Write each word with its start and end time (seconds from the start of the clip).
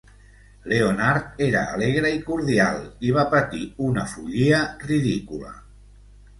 Leonard 0.71 1.43
era 1.47 1.61
alegre 1.73 2.13
i 2.15 2.23
cordial, 2.31 2.81
i 3.11 3.15
va 3.19 3.27
patir 3.37 3.63
una 3.91 4.09
follia 4.17 4.65
ridícula. 4.91 5.57